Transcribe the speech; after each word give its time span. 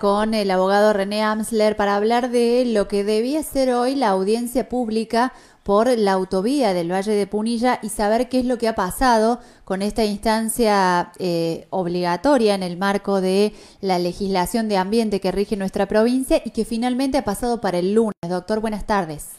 con 0.00 0.34
el 0.34 0.50
abogado 0.50 0.92
René 0.92 1.22
Amsler 1.22 1.76
para 1.76 1.94
hablar 1.94 2.30
de 2.30 2.64
lo 2.64 2.88
que 2.88 3.04
debía 3.04 3.40
ser 3.44 3.72
hoy 3.72 3.94
la 3.94 4.08
audiencia 4.08 4.68
pública 4.68 5.32
por 5.62 5.86
la 5.96 6.10
autovía 6.10 6.74
del 6.74 6.90
Valle 6.90 7.12
de 7.12 7.28
Punilla 7.28 7.78
y 7.80 7.88
saber 7.88 8.28
qué 8.28 8.40
es 8.40 8.46
lo 8.46 8.58
que 8.58 8.66
ha 8.66 8.74
pasado 8.74 9.38
con 9.64 9.80
esta 9.82 10.04
instancia 10.04 11.12
eh, 11.20 11.68
obligatoria 11.70 12.56
en 12.56 12.64
el 12.64 12.78
marco 12.78 13.20
de 13.20 13.52
la 13.80 14.00
legislación 14.00 14.68
de 14.68 14.76
ambiente 14.76 15.20
que 15.20 15.30
rige 15.30 15.56
nuestra 15.56 15.86
provincia 15.86 16.42
y 16.44 16.50
que 16.50 16.64
finalmente 16.64 17.18
ha 17.18 17.24
pasado 17.24 17.60
para 17.60 17.78
el 17.78 17.94
lunes. 17.94 18.14
Doctor, 18.28 18.58
buenas 18.58 18.88
tardes. 18.88 19.36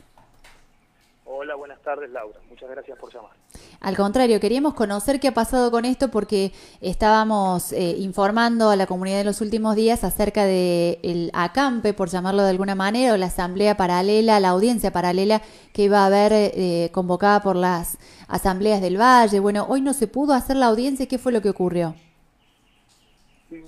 Hola, 1.25 1.55
buenas 1.55 1.81
tardes, 1.81 2.09
Laura. 2.09 2.39
Muchas 2.49 2.69
gracias 2.69 2.97
por 2.97 3.13
llamar. 3.13 3.40
Al 3.81 3.97
contrario, 3.97 4.39
queríamos 4.39 4.75
conocer 4.75 5.19
qué 5.19 5.29
ha 5.29 5.33
pasado 5.33 5.71
con 5.71 5.85
esto 5.85 6.09
porque 6.09 6.51
estábamos 6.81 7.73
eh, 7.73 7.95
informando 7.97 8.69
a 8.69 8.75
la 8.75 8.85
comunidad 8.85 9.21
en 9.21 9.25
los 9.25 9.41
últimos 9.41 9.75
días 9.75 10.03
acerca 10.03 10.45
de 10.45 10.99
el 11.01 11.31
acampe, 11.33 11.93
por 11.93 12.09
llamarlo 12.09 12.43
de 12.43 12.51
alguna 12.51 12.75
manera, 12.75 13.13
o 13.13 13.17
la 13.17 13.25
asamblea 13.25 13.77
paralela, 13.77 14.39
la 14.39 14.49
audiencia 14.49 14.91
paralela 14.91 15.41
que 15.73 15.83
iba 15.83 16.03
a 16.03 16.05
haber 16.05 16.31
eh, 16.33 16.89
convocada 16.91 17.41
por 17.41 17.55
las 17.55 17.97
asambleas 18.27 18.81
del 18.81 19.01
Valle. 19.01 19.39
Bueno, 19.39 19.65
hoy 19.67 19.81
no 19.81 19.93
se 19.93 20.07
pudo 20.07 20.33
hacer 20.33 20.57
la 20.57 20.67
audiencia. 20.67 21.07
¿Qué 21.07 21.17
fue 21.17 21.31
lo 21.31 21.41
que 21.41 21.49
ocurrió? 21.49 21.95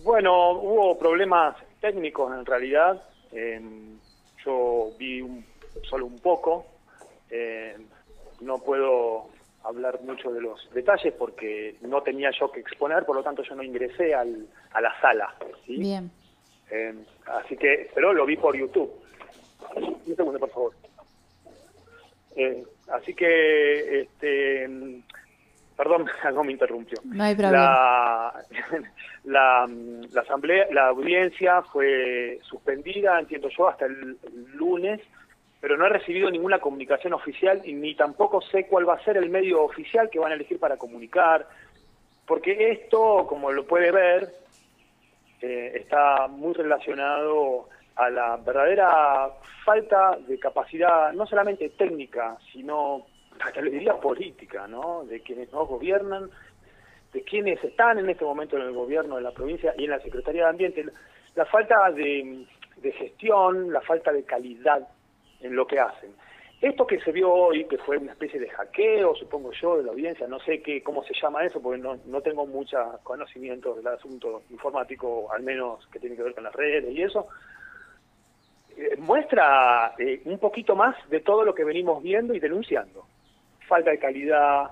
Bueno, 0.04 0.52
hubo 0.52 0.98
problemas 1.00 1.56
técnicos 1.82 2.32
en 2.38 2.46
realidad. 2.46 3.02
yo 4.46 4.92
vi 5.00 5.24
solo 5.90 6.06
un 6.06 6.20
poco 6.20 6.66
eh, 7.36 7.76
no 8.42 8.60
puedo 8.60 9.26
hablar 9.64 10.02
mucho 10.02 10.32
de 10.32 10.42
los 10.42 10.70
detalles 10.74 11.14
porque 11.14 11.76
no 11.82 12.02
tenía 12.02 12.32
yo 12.38 12.52
que 12.52 12.60
exponer, 12.60 13.06
por 13.06 13.16
lo 13.16 13.24
tanto 13.24 13.44
yo 13.44 13.56
no 13.56 13.64
ingresé 13.64 14.14
al, 14.14 14.48
a 14.72 14.82
la 14.82 15.00
sala. 15.00 15.34
Bien. 15.68 16.12
Eh, 16.70 16.94
así 17.26 17.56
que, 17.56 17.90
pero 17.94 18.14
lo 18.14 18.26
vi 18.26 18.36
por 18.36 18.56
YouTube. 18.56 18.92
Un 19.76 20.16
segundo, 20.16 20.40
por 20.40 20.50
favor. 20.50 20.74
Eh, 22.36 22.64
así 22.92 23.14
que, 23.14 24.02
este, 24.02 24.68
perdón, 25.78 26.08
algo 26.24 26.44
me 26.44 26.52
interrumpió. 26.52 27.00
No 27.04 27.24
hay 27.24 27.36
problema. 27.36 28.34
La, 29.24 29.68
la, 30.14 30.22
asamblea, 30.22 30.68
la 30.72 30.88
audiencia 30.88 31.62
fue 31.62 32.40
suspendida, 32.44 33.20
entiendo 33.20 33.50
yo, 33.50 33.68
hasta 33.68 33.86
el 33.86 34.18
lunes 34.56 35.02
pero 35.64 35.78
no 35.78 35.86
he 35.86 35.90
recibido 35.90 36.30
ninguna 36.30 36.60
comunicación 36.60 37.14
oficial 37.14 37.62
y 37.64 37.72
ni 37.72 37.96
tampoco 37.96 38.42
sé 38.42 38.68
cuál 38.68 38.88
va 38.88 38.96
a 38.96 39.04
ser 39.06 39.16
el 39.16 39.30
medio 39.30 39.64
oficial 39.64 40.10
que 40.10 40.20
van 40.20 40.34
a 40.34 40.36
elegir 40.36 40.60
para 40.60 40.76
comunicar, 40.76 41.48
porque 42.28 42.72
esto, 42.72 43.26
como 43.30 43.50
lo 43.50 43.66
puede 43.66 43.90
ver, 43.90 44.28
eh, 45.40 45.72
está 45.76 46.28
muy 46.28 46.54
relacionado 46.54 47.70
a 47.96 48.10
la 48.10 48.36
verdadera 48.36 49.30
falta 49.64 50.18
de 50.28 50.38
capacidad, 50.38 51.14
no 51.14 51.26
solamente 51.26 51.70
técnica, 51.70 52.38
sino, 52.52 53.06
hasta 53.40 53.62
le 53.62 53.72
diría 53.72 53.94
política, 53.94 54.68
¿no? 54.68 55.06
De 55.06 55.22
quienes 55.22 55.50
nos 55.54 55.66
gobiernan, 55.70 56.30
de 57.14 57.24
quienes 57.24 57.64
están 57.64 58.00
en 58.00 58.10
este 58.10 58.26
momento 58.26 58.58
en 58.58 58.64
el 58.64 58.74
gobierno 58.74 59.16
de 59.16 59.22
la 59.22 59.32
provincia 59.32 59.74
y 59.78 59.86
en 59.86 59.92
la 59.92 60.02
Secretaría 60.02 60.44
de 60.44 60.50
Ambiente. 60.50 60.86
La 61.36 61.46
falta 61.46 61.90
de 61.90 62.46
gestión, 63.00 63.72
la 63.72 63.80
falta 63.80 64.12
de 64.12 64.26
calidad 64.26 64.86
en 65.44 65.56
lo 65.56 65.68
que 65.68 65.80
hacen. 65.80 66.12
Esto 66.62 66.88
que 66.88 67.00
se 67.02 67.12
vio 67.12 67.30
hoy, 67.30 67.66
que 67.66 67.78
fue 67.78 67.98
una 67.98 68.14
especie 68.14 68.40
de 68.40 68.50
hackeo, 68.50 69.14
supongo 69.16 69.52
yo, 69.52 69.78
de 69.78 69.84
la 69.84 69.92
audiencia, 69.92 70.28
no 70.28 70.40
sé 70.40 70.62
qué, 70.62 70.82
cómo 70.82 71.04
se 71.04 71.14
llama 71.22 71.44
eso, 71.44 71.62
porque 71.62 71.82
no, 71.82 71.98
no 72.06 72.22
tengo 72.22 72.48
mucho 72.48 72.78
conocimiento 73.04 73.76
del 73.76 73.88
asunto 73.88 74.44
informático, 74.50 75.30
al 75.34 75.44
menos 75.44 75.86
que 75.88 76.00
tiene 76.00 76.16
que 76.16 76.24
ver 76.24 76.34
con 76.34 76.46
las 76.46 76.54
redes 76.54 76.96
y 76.96 77.02
eso, 77.02 77.28
eh, 78.78 78.96
muestra 78.98 79.94
eh, 80.00 80.22
un 80.24 80.40
poquito 80.40 80.74
más 80.74 80.96
de 81.10 81.20
todo 81.20 81.44
lo 81.44 81.54
que 81.54 81.66
venimos 81.66 82.02
viendo 82.02 82.34
y 82.34 82.40
denunciando. 82.40 83.06
Falta 83.68 83.92
de 83.92 84.00
calidad, 84.00 84.72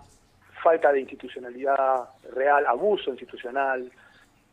falta 0.63 0.93
de 0.93 1.01
institucionalidad 1.01 2.07
real, 2.33 2.65
abuso 2.67 3.11
institucional, 3.11 3.91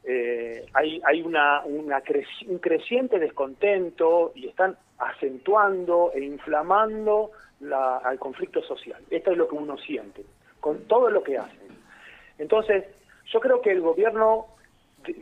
eh, 0.03 0.66
hay, 0.75 1.00
hay 1.04 1.22
una, 1.22 1.62
una 1.64 2.03
un 2.48 2.59
creciente 2.59 3.19
descontento 3.19 4.32
y 4.34 4.48
están 4.48 4.76
acentuando 4.98 6.12
e 6.12 6.20
inflamando 6.22 7.31
la, 7.60 7.98
al 7.98 8.19
conflicto 8.19 8.62
social. 8.62 9.03
Esto 9.10 9.32
es 9.32 9.38
lo 9.38 9.48
que 9.48 9.54
uno 9.54 9.76
siente, 9.78 10.25
con 10.60 10.84
todo 10.86 11.10
lo 11.10 11.22
que 11.22 11.38
hacen. 11.38 11.69
Entonces, 12.38 12.84
yo 13.26 13.41
creo 13.41 13.60
que 13.60 13.72
el 13.72 13.81
gobierno, 13.81 14.47
el 15.04 15.16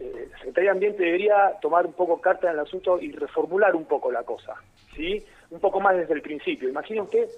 eh, 0.00 0.28
Secretaría 0.38 0.70
de 0.70 0.76
Ambiente 0.76 1.02
debería 1.02 1.58
tomar 1.60 1.86
un 1.86 1.92
poco 1.92 2.20
carta 2.20 2.48
en 2.48 2.54
el 2.54 2.60
asunto 2.60 2.98
y 3.00 3.12
reformular 3.12 3.74
un 3.76 3.84
poco 3.84 4.10
la 4.10 4.24
cosa, 4.24 4.54
¿sí? 4.96 5.24
Un 5.50 5.60
poco 5.60 5.80
más 5.80 5.96
desde 5.96 6.14
el 6.14 6.22
principio. 6.22 6.68
Imagine 6.68 7.02
usted 7.02 7.28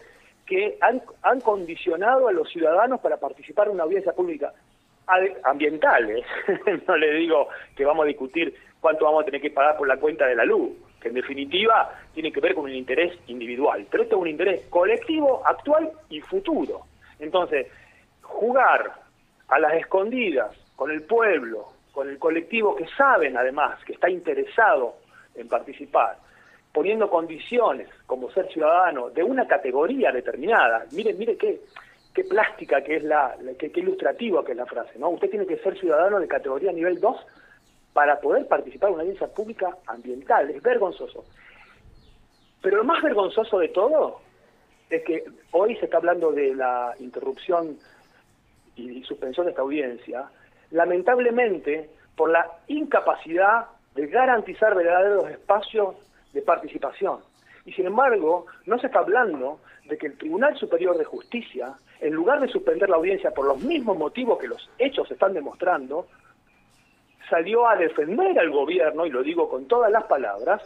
que 0.47 0.79
han, 0.81 1.41
condicionado 1.41 2.29
a 2.29 2.33
los 2.33 2.49
ciudadanos 2.51 3.01
para 3.01 3.17
participar 3.17 3.67
en 3.69 3.75
una 3.75 3.85
audiencia 3.85 4.13
pública 4.13 4.53
ambientales. 5.43 6.25
no 6.87 6.97
le 6.97 7.15
digo 7.15 7.49
que 7.77 7.85
vamos 7.85 8.05
a 8.05 8.09
discutir 8.09 8.55
cuánto 8.81 9.05
vamos 9.07 9.23
a 9.23 9.25
tener 9.25 9.41
que 9.41 9.51
pagar 9.51 9.77
por 9.77 9.89
la 9.89 9.97
cuenta 9.97 10.27
de 10.27 10.37
la 10.37 10.45
luz, 10.45 10.73
en 11.09 11.15
definitiva 11.15 11.91
tiene 12.13 12.33
que 12.33 12.41
ver 12.41 12.55
con 12.55 12.65
un 12.65 12.75
interés 12.75 13.13
individual. 13.27 13.87
Pero 13.91 14.03
esto 14.03 14.17
es 14.17 14.23
un 14.23 14.29
interés 14.29 14.67
colectivo, 14.69 15.43
actual 15.45 15.91
y 16.09 16.21
futuro. 16.21 16.83
Entonces, 17.19 17.67
jugar 18.23 18.93
a 19.49 19.59
las 19.59 19.75
escondidas 19.75 20.57
con 20.77 20.91
el 20.91 21.03
pueblo, 21.03 21.69
con 21.93 22.09
el 22.09 22.19
colectivo 22.19 22.75
que 22.75 22.87
saben 22.97 23.37
además 23.37 23.83
que 23.85 23.93
está 23.93 24.11
interesado 24.11 24.97
en 25.35 25.49
participar, 25.49 26.19
poniendo 26.73 27.09
condiciones 27.09 27.89
como 28.07 28.31
ser 28.33 28.49
ciudadano 28.53 29.11
de 29.11 29.23
una 29.23 29.47
categoría 29.47 30.11
determinada. 30.11 30.85
Miren, 30.93 31.17
mire 31.19 31.37
qué, 31.37 31.61
qué 32.13 32.25
plástica 32.25 32.83
que 32.83 32.97
es 32.97 33.05
la, 33.05 33.37
qué, 33.59 33.71
ilustrativa 33.75 34.45
que 34.45 34.53
es 34.53 34.59
la 34.59 34.67
frase, 34.67 34.99
¿no? 34.99 35.11
Usted 35.11 35.31
tiene 35.31 35.47
que 35.47 35.59
ser 35.59 35.79
ciudadano 35.79 36.19
de 36.19 36.29
categoría 36.29 36.73
nivel 36.73 37.01
2 37.01 37.17
para 37.95 38.21
poder 38.21 38.47
participar 38.47 38.89
en 38.89 38.95
una 38.97 39.03
audiencia 39.05 39.29
pública 39.29 39.79
ambiental. 39.87 40.51
Es 40.51 40.63
vergonzoso. 40.63 41.25
Pero 42.61 42.79
lo 42.79 42.85
más 42.85 43.03
vergonzoso 43.03 43.59
de 43.59 43.69
todo 43.69 44.21
es 44.91 45.03
que 45.05 45.25
hoy 45.53 45.77
se 45.77 45.87
está 45.87 45.99
hablando 45.99 46.33
de 46.33 46.55
la 46.55 46.95
interrupción 46.99 47.79
y 48.77 49.03
suspensión 49.05 49.47
de 49.47 49.51
esta 49.53 49.63
audiencia, 49.63 50.29
lamentablemente 50.73 51.89
por 52.17 52.31
la 52.31 52.59
incapacidad 52.67 53.67
de 53.95 54.09
garantizar 54.09 54.75
verdaderos 54.75 55.31
espacios 55.31 55.95
de 56.33 56.43
participación. 56.43 57.21
Y 57.65 57.73
sin 57.73 57.87
embargo, 57.87 58.47
no 58.67 58.79
se 58.79 58.89
está 58.89 58.99
hablando 58.99 59.61
de 59.87 59.97
que 59.97 60.09
el 60.09 60.19
Tribunal 60.19 60.57
Superior 60.57 60.99
de 60.99 61.05
Justicia, 61.05 61.75
en 62.01 62.13
lugar 62.13 62.41
de 62.41 62.49
suspender 62.49 62.91
la 62.91 62.97
audiencia 62.97 63.31
por 63.31 63.47
los 63.47 63.63
mismos 63.63 63.97
motivos 63.97 64.39
que 64.39 64.49
los 64.49 64.69
hechos 64.79 65.11
están 65.11 65.33
demostrando, 65.33 66.09
salió 67.29 67.69
a 67.69 67.77
defender 67.77 68.39
al 68.39 68.51
gobierno, 68.51 69.07
y 69.07 69.11
lo 69.11 69.23
digo 69.23 69.49
con 69.49 69.67
todas 69.67 69.91
las 69.91 70.05
palabras, 70.05 70.63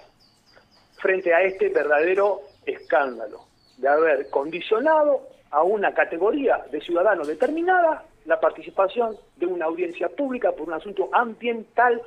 frente 1.01 1.33
a 1.35 1.43
este 1.43 1.69
verdadero 1.69 2.41
escándalo 2.67 3.41
de 3.77 3.89
haber 3.89 4.31
condicionado 4.31 5.23
a 5.51 5.63
una 5.63 5.95
categoría 5.95 6.65
de 6.71 6.81
ciudadanos 6.81 7.29
determinada 7.29 8.05
la 8.27 8.39
participación 8.41 9.17
de 9.37 9.47
una 9.47 9.67
audiencia 9.67 10.09
pública 10.09 10.53
por 10.53 10.69
un 10.69 10.75
asunto 10.75 11.09
ambiental 11.13 12.03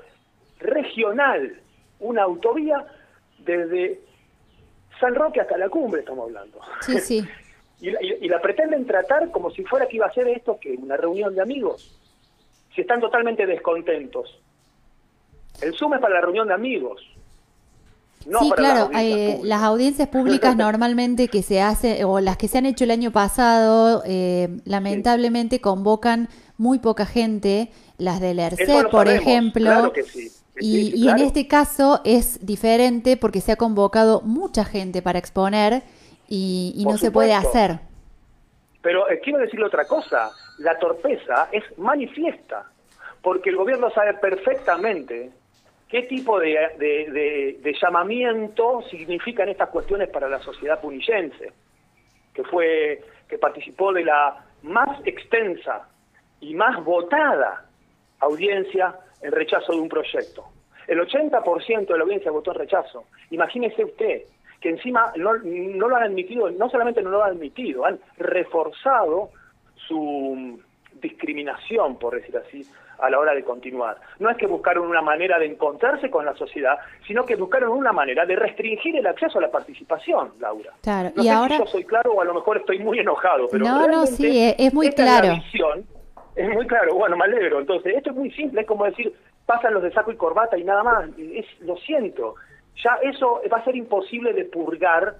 regional, 0.59 1.59
una 1.99 2.23
autovía 2.23 2.85
desde 3.39 3.99
San 4.99 5.15
Roque 5.15 5.41
hasta 5.41 5.57
la 5.57 5.69
cumbre 5.69 6.01
estamos 6.01 6.27
hablando. 6.27 6.59
Sí, 6.81 6.99
sí. 6.99 7.27
y, 7.81 8.27
la, 8.27 8.39
pretenden 8.39 8.85
tratar 8.85 9.31
como 9.31 9.49
si 9.49 9.63
fuera 9.63 9.87
que 9.87 9.95
iba 9.95 10.05
a 10.05 10.13
ser 10.13 10.27
esto, 10.27 10.59
que 10.59 10.73
una 10.73 10.97
reunión 10.97 11.33
de 11.33 11.41
amigos. 11.41 11.97
Si 12.75 12.81
están 12.81 13.01
totalmente 13.01 13.45
descontentos. 13.45 14.39
El 15.61 15.73
Zoom 15.75 15.95
es 15.95 15.99
para 15.99 16.15
la 16.15 16.21
reunión 16.21 16.47
de 16.47 16.53
amigos. 16.53 17.01
No 18.25 18.39
sí, 18.39 18.51
claro, 18.55 18.91
eh, 18.93 19.39
las 19.43 19.63
audiencias 19.63 20.07
públicas 20.07 20.55
normalmente 20.57 21.27
que 21.27 21.41
se 21.41 21.61
hacen, 21.61 22.03
o 22.05 22.19
las 22.19 22.37
que 22.37 22.47
se 22.47 22.59
han 22.59 22.65
hecho 22.65 22.83
el 22.83 22.91
año 22.91 23.11
pasado, 23.11 24.03
eh, 24.05 24.49
lamentablemente 24.65 25.59
convocan 25.59 26.29
muy 26.57 26.79
poca 26.79 27.05
gente, 27.05 27.71
las 27.97 28.19
del 28.19 28.39
ERCE, 28.39 28.83
por 28.91 29.07
ejemplo. 29.07 29.63
Claro 29.63 29.93
que 29.93 30.03
sí. 30.03 30.31
Y, 30.59 31.07
en 31.07 31.17
este 31.17 31.47
caso 31.47 32.01
es 32.03 32.45
diferente 32.45 33.17
porque 33.17 33.41
se 33.41 33.51
ha 33.51 33.55
convocado 33.55 34.21
mucha 34.21 34.63
gente 34.63 35.01
para 35.01 35.17
exponer 35.17 35.83
y, 36.27 36.83
no 36.85 36.97
se 36.97 37.09
puede 37.09 37.33
hacer. 37.33 37.79
Pero 38.81 39.09
eh, 39.09 39.19
quiero 39.19 39.39
decirle 39.39 39.65
otra 39.65 39.85
cosa, 39.85 40.31
la 40.59 40.77
torpeza 40.79 41.49
es 41.51 41.63
manifiesta, 41.77 42.65
porque 43.21 43.49
el 43.49 43.57
gobierno 43.57 43.89
sabe 43.91 44.15
perfectamente 44.15 45.31
qué 45.87 46.03
tipo 46.03 46.39
de, 46.39 47.59
llamamiento 47.81 48.81
significan 48.89 49.49
estas 49.49 49.69
cuestiones 49.69 50.09
para 50.09 50.29
la 50.29 50.39
sociedad 50.39 50.79
punillense, 50.79 51.51
que 52.33 52.43
fue 52.45 53.03
que 53.27 53.37
participó 53.37 53.93
de 53.93 54.05
la 54.05 54.45
más 54.63 54.99
extensa 55.05 55.87
y 56.39 56.53
más 56.55 56.83
votada 56.83 57.65
audiencia 58.19 58.95
en 59.21 59.31
rechazo 59.31 59.73
de 59.73 59.79
un 59.79 59.89
proyecto. 59.89 60.45
El 60.87 60.99
80% 60.99 61.87
de 61.87 61.97
la 61.97 62.03
audiencia 62.03 62.31
votó 62.31 62.51
en 62.51 62.59
rechazo. 62.59 63.05
Imagínese 63.29 63.83
usted 63.83 64.23
que 64.61 64.69
encima 64.69 65.11
no, 65.17 65.33
no 65.43 65.89
lo 65.89 65.95
han 65.95 66.03
admitido, 66.03 66.49
no 66.51 66.69
solamente 66.69 67.01
no 67.01 67.09
lo 67.09 67.23
han 67.23 67.31
admitido, 67.31 67.85
han 67.85 67.99
reforzado 68.17 69.31
su 69.87 70.61
discriminación, 71.01 71.97
por 71.97 72.15
decir 72.15 72.37
así, 72.37 72.65
a 72.99 73.09
la 73.09 73.19
hora 73.19 73.33
de 73.33 73.43
continuar. 73.43 73.97
No 74.19 74.29
es 74.29 74.37
que 74.37 74.45
buscaron 74.45 74.87
una 74.87 75.01
manera 75.01 75.39
de 75.39 75.47
encontrarse 75.47 76.11
con 76.11 76.23
la 76.23 76.35
sociedad, 76.35 76.77
sino 77.07 77.25
que 77.25 77.35
buscaron 77.35 77.71
una 77.71 77.91
manera 77.91 78.25
de 78.25 78.35
restringir 78.35 78.95
el 78.95 79.07
acceso 79.07 79.39
a 79.39 79.41
la 79.41 79.49
participación, 79.49 80.33
Laura. 80.39 80.71
Claro, 80.83 81.09
no 81.15 81.23
y 81.23 81.25
sé 81.25 81.31
ahora... 81.31 81.57
si 81.57 81.63
yo 81.63 81.67
soy 81.67 81.83
claro 81.83 82.13
o 82.13 82.21
a 82.21 82.25
lo 82.25 82.35
mejor 82.35 82.57
estoy 82.57 82.77
muy 82.79 82.99
enojado, 82.99 83.47
pero 83.51 83.65
no, 83.65 83.87
no, 83.87 84.05
sí, 84.05 84.53
es 84.57 84.73
muy 84.73 84.91
claro. 84.91 85.33
Es, 86.35 86.47
muy 86.49 86.65
claro, 86.65 86.95
bueno, 86.95 87.17
me 87.17 87.25
alegro. 87.25 87.59
Entonces, 87.59 87.93
esto 87.97 88.11
es 88.11 88.15
muy 88.15 88.31
simple, 88.31 88.61
es 88.61 88.67
como 88.67 88.85
decir, 88.85 89.13
pasan 89.45 89.73
los 89.73 89.83
de 89.83 89.91
saco 89.91 90.11
y 90.11 90.15
corbata 90.15 90.57
y 90.57 90.63
nada 90.63 90.83
más. 90.83 91.09
Es, 91.17 91.45
lo 91.61 91.75
siento. 91.77 92.35
Ya 92.77 92.97
eso 93.03 93.41
va 93.51 93.57
a 93.57 93.63
ser 93.63 93.75
imposible 93.75 94.33
de 94.33 94.45
purgar 94.45 95.15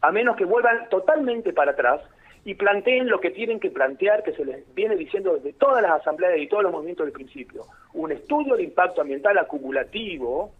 a 0.00 0.12
menos 0.12 0.36
que 0.36 0.44
vuelvan 0.44 0.88
totalmente 0.88 1.52
para 1.52 1.72
atrás 1.72 2.00
y 2.44 2.54
planteen 2.54 3.08
lo 3.08 3.20
que 3.20 3.30
tienen 3.30 3.60
que 3.60 3.70
plantear, 3.70 4.22
que 4.22 4.32
se 4.32 4.44
les 4.44 4.74
viene 4.74 4.96
diciendo 4.96 5.34
desde 5.34 5.52
todas 5.52 5.82
las 5.82 6.00
asambleas 6.00 6.38
y 6.38 6.46
todos 6.46 6.62
los 6.62 6.72
movimientos 6.72 7.04
del 7.04 7.12
principio. 7.12 7.64
Un 7.94 8.12
estudio 8.12 8.56
de 8.56 8.62
impacto 8.62 9.00
ambiental 9.00 9.36
acumulativo, 9.38 10.52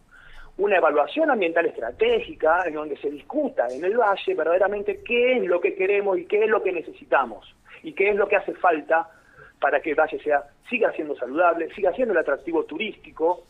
una 0.58 0.76
evaluación 0.76 1.30
ambiental 1.30 1.66
estratégica 1.66 2.64
en 2.66 2.74
donde 2.74 2.96
se 2.98 3.10
discuta 3.10 3.68
en 3.70 3.84
el 3.84 3.96
valle 3.96 4.34
verdaderamente 4.34 5.00
qué 5.04 5.38
es 5.38 5.44
lo 5.44 5.60
que 5.60 5.74
queremos 5.74 6.18
y 6.18 6.26
qué 6.26 6.44
es 6.44 6.50
lo 6.50 6.62
que 6.62 6.72
necesitamos 6.72 7.54
y 7.82 7.92
qué 7.92 8.10
es 8.10 8.16
lo 8.16 8.26
que 8.26 8.36
hace 8.36 8.54
falta 8.54 9.08
para 9.60 9.80
que 9.80 9.90
el 9.90 9.96
valle 9.96 10.18
sea 10.20 10.42
siga 10.68 10.92
siendo 10.92 11.16
saludable, 11.16 11.72
siga 11.74 11.92
siendo 11.92 12.12
el 12.12 12.18
atractivo 12.18 12.64
turístico 12.64 13.44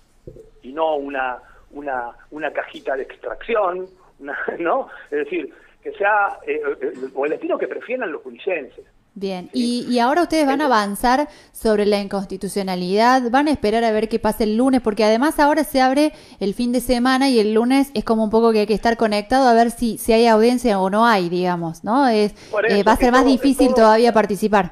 y 0.62 0.72
no 0.72 0.96
una 0.96 1.38
una 1.72 2.12
una 2.30 2.52
cajita 2.52 2.96
de 2.96 3.02
extracción, 3.02 3.86
¿no? 4.58 4.88
Es 5.10 5.18
decir, 5.24 5.52
que 5.82 5.92
sea 5.92 6.38
eh, 6.46 6.60
eh, 6.80 6.92
o 7.14 7.26
el 7.26 7.32
estilo 7.32 7.58
que 7.58 7.68
prefieran 7.68 8.12
los 8.12 8.22
junicenses. 8.22 8.84
Bien, 9.14 9.50
y, 9.52 9.84
y, 9.88 9.98
ahora 9.98 10.22
ustedes 10.22 10.46
van 10.46 10.60
a 10.60 10.66
avanzar 10.66 11.26
sobre 11.50 11.86
la 11.86 11.98
inconstitucionalidad, 11.98 13.32
van 13.32 13.48
a 13.48 13.50
esperar 13.50 13.82
a 13.82 13.90
ver 13.90 14.08
qué 14.08 14.20
pasa 14.20 14.44
el 14.44 14.56
lunes, 14.56 14.80
porque 14.80 15.02
además 15.02 15.40
ahora 15.40 15.64
se 15.64 15.80
abre 15.80 16.12
el 16.38 16.54
fin 16.54 16.70
de 16.70 16.80
semana 16.80 17.28
y 17.28 17.40
el 17.40 17.52
lunes 17.52 17.90
es 17.94 18.04
como 18.04 18.22
un 18.22 18.30
poco 18.30 18.52
que 18.52 18.60
hay 18.60 18.66
que 18.68 18.74
estar 18.74 18.96
conectado 18.96 19.48
a 19.48 19.54
ver 19.54 19.72
si, 19.72 19.98
si 19.98 20.12
hay 20.12 20.28
audiencia 20.28 20.78
o 20.78 20.88
no 20.88 21.04
hay, 21.04 21.28
digamos, 21.28 21.82
¿no? 21.82 22.06
Es, 22.06 22.32
eh, 22.68 22.84
va 22.84 22.92
a 22.92 22.96
ser 22.96 23.10
más 23.10 23.24
difícil 23.24 23.74
todavía 23.74 24.12
participar. 24.12 24.70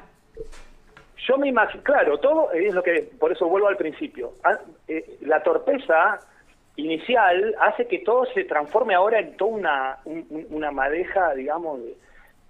Yo 1.27 1.37
me 1.37 1.49
imagino, 1.49 1.83
claro, 1.83 2.17
todo 2.19 2.49
es 2.53 2.73
lo 2.73 2.81
que, 2.81 3.09
por 3.19 3.33
eso 3.33 3.49
vuelvo 3.49 3.67
al 3.67 3.75
principio, 3.75 4.31
ah, 4.45 4.57
la 5.21 5.43
torpeza 5.43 6.19
inicial 6.77 7.55
hace 7.59 7.87
que 7.87 7.99
todo 7.99 8.25
se 8.33 8.45
transforme 8.45 8.95
ahora 8.95 9.19
en 9.19 9.35
toda 9.35 9.51
una, 9.51 9.97
una 10.49 10.71
madeja, 10.71 11.33
digamos, 11.33 11.81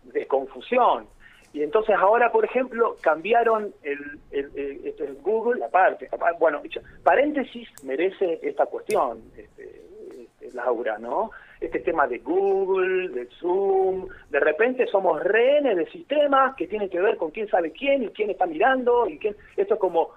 de, 0.03 0.27
confusión. 0.27 1.07
Y 1.53 1.63
entonces 1.63 1.95
ahora, 1.97 2.31
por 2.31 2.45
ejemplo, 2.45 2.97
cambiaron 3.01 3.74
el, 3.81 4.19
el, 4.31 4.85
esto 4.85 5.06
es 5.06 5.21
Google, 5.24 5.63
aparte, 5.63 6.09
bueno, 6.39 6.62
paréntesis 7.03 7.69
merece 7.83 8.39
esta 8.44 8.65
cuestión, 8.65 9.21
este, 9.35 9.81
este, 10.12 10.56
Laura, 10.56 10.97
¿no? 10.97 11.31
Este 11.59 11.80
tema 11.80 12.06
de 12.06 12.19
Google, 12.19 13.09
de 13.09 13.27
Zoom, 13.39 14.07
de 14.30 14.39
repente 14.39 14.85
somos 14.88 15.23
rehenes 15.23 15.77
de 15.77 15.89
sistemas 15.89 16.56
que 16.56 16.68
tienen 16.68 16.89
que 16.89 17.00
ver 17.00 17.18
con 17.18 17.31
quién 17.31 17.47
sabe 17.47 17.71
quién 17.71 18.03
y 18.03 18.09
quién 18.09 18.30
está 18.30 18.45
mirando 18.45 19.07
y 19.07 19.18
quién, 19.18 19.35
esto 19.56 19.75
es 19.75 19.80
como, 19.80 20.12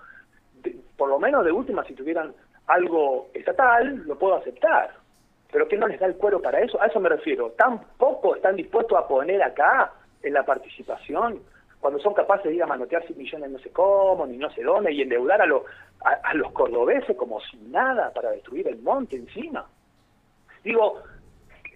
por 0.97 1.09
lo 1.09 1.19
menos 1.19 1.45
de 1.45 1.53
última, 1.53 1.85
si 1.85 1.95
tuvieran 1.95 2.35
algo 2.73 3.29
estatal, 3.35 4.05
lo 4.07 4.19
puedo 4.19 4.37
aceptar. 4.37 4.91
Pero 5.53 5.67
que 5.67 5.77
no 5.77 5.89
les 5.89 5.99
da 5.99 6.07
el 6.07 6.17
cuero 6.17 6.41
para 6.41 6.61
eso? 6.61 6.81
A 6.81 6.87
eso 6.87 7.01
me 7.01 7.09
refiero. 7.09 7.51
Tampoco 7.57 8.37
están 8.37 8.57
dispuestos 8.57 8.97
a 8.97 9.09
poner 9.09 9.43
acá 9.43 9.93
en 10.23 10.35
la 10.35 10.45
participación 10.45 11.41
cuando 11.81 11.99
son 11.99 12.13
capaces 12.13 12.45
de 12.45 12.55
ir 12.55 12.63
a 12.63 12.67
manotear 12.67 13.05
100 13.07 13.19
millones 13.19 13.51
no 13.51 13.59
sé 13.59 13.71
cómo, 13.71 14.27
ni 14.27 14.37
no 14.37 14.51
sé 14.51 14.63
dónde, 14.63 14.93
y 14.93 15.01
endeudar 15.01 15.41
a, 15.41 15.47
a, 16.23 16.35
los 16.35 16.53
cordobeses 16.53 17.17
como 17.17 17.41
si 17.41 17.57
nada 17.57 18.13
para 18.13 18.31
destruir 18.31 18.69
el 18.69 18.79
monte 18.83 19.17
encima. 19.17 19.67
Digo, 20.63 21.01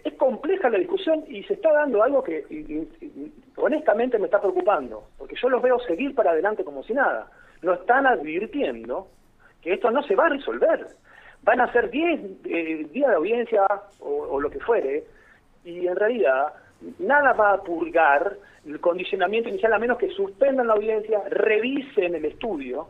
es 0.05 0.13
compleja 0.15 0.69
la 0.69 0.79
discusión 0.79 1.25
y 1.27 1.43
se 1.45 1.55
está 1.55 1.73
dando 1.73 2.03
algo 2.03 2.23
que 2.23 2.45
honestamente 3.57 4.19
me 4.19 4.27
está 4.27 4.41
preocupando, 4.41 5.05
porque 5.17 5.37
yo 5.41 5.49
los 5.49 5.63
veo 5.63 5.79
seguir 5.81 6.15
para 6.15 6.33
adelante 6.33 6.65
como 6.65 6.83
si 6.83 6.93
nada. 6.93 7.31
No 7.63 7.73
están 7.73 8.07
advirtiendo 8.07 9.09
que 9.65 9.73
esto 9.73 9.91
no 9.91 10.03
se 10.03 10.15
va 10.15 10.27
a 10.27 10.29
resolver. 10.29 10.87
Van 11.43 11.61
a 11.61 11.73
ser 11.73 11.91
10 11.91 12.21
eh, 12.45 12.87
días 12.93 13.09
de 13.09 13.17
audiencia 13.17 13.67
o, 14.01 14.39
lo 14.39 14.51
que 14.51 14.61
fuere, 14.61 15.05
y 15.65 15.87
en 15.87 15.97
realidad 15.97 16.53
nada 16.99 17.33
va 17.33 17.55
a 17.55 17.63
purgar 17.63 18.37
el 18.67 18.79
condicionamiento 18.81 19.49
inicial 19.49 19.73
a 19.73 19.79
menos 19.79 19.97
que 19.97 20.11
suspendan 20.11 20.67
la 20.67 20.75
audiencia, 20.75 21.23
revisen 21.31 22.15
el 22.15 22.27
estudio, 22.27 22.89